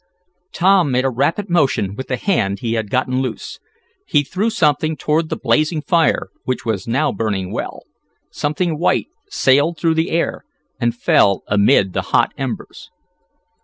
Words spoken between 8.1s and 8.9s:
Something